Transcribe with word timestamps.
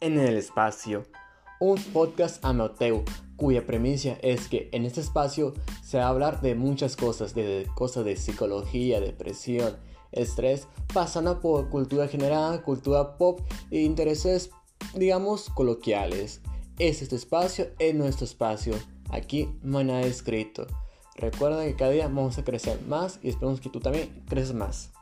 en 0.00 0.18
el 0.18 0.36
espacio, 0.36 1.04
un 1.60 1.76
podcast 1.92 2.42
amateur 2.44 3.02
cuya 3.36 3.66
premisa 3.66 4.16
es 4.22 4.48
que 4.48 4.68
en 4.72 4.84
este 4.84 5.00
espacio 5.00 5.54
se 5.82 5.98
va 5.98 6.04
a 6.04 6.08
hablar 6.08 6.40
de 6.40 6.54
muchas 6.54 6.96
cosas, 6.96 7.34
de 7.34 7.66
cosas 7.74 8.04
de 8.04 8.16
psicología, 8.16 9.00
depresión, 9.00 9.76
estrés, 10.12 10.68
pasando 10.92 11.40
por 11.40 11.68
cultura 11.68 12.08
general, 12.08 12.62
cultura 12.62 13.16
pop 13.16 13.40
e 13.70 13.80
intereses, 13.80 14.50
digamos, 14.94 15.50
coloquiales. 15.50 16.40
Es 16.78 17.02
este 17.02 17.16
espacio, 17.16 17.68
es 17.78 17.94
nuestro 17.94 18.24
espacio. 18.24 18.74
Aquí 19.10 19.48
no 19.62 19.78
hay 19.78 19.84
nada 19.84 20.02
escrito. 20.02 20.66
Recuerda 21.16 21.64
que 21.64 21.76
cada 21.76 21.90
día 21.90 22.08
vamos 22.08 22.38
a 22.38 22.44
crecer 22.44 22.80
más 22.88 23.20
y 23.22 23.28
esperamos 23.28 23.60
que 23.60 23.68
tú 23.68 23.80
también 23.80 24.24
creces 24.26 24.54
más. 24.54 24.92